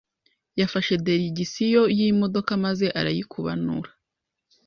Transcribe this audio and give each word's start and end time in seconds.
Yafashe 0.59 0.93
diregisiyo 1.05 1.81
y'imodoka 1.97 2.51
maze 2.65 2.85
arayikubanura, 2.99 3.89